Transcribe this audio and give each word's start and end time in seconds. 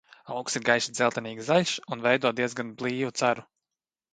Augs 0.35 0.55
ir 0.59 0.63
gaiši 0.69 0.93
dzeltenīgi 0.99 1.45
zaļs 1.49 1.75
un 1.97 2.03
veido 2.07 2.33
diezgan 2.41 2.73
blīvu 2.81 3.13
ceru. 3.23 3.47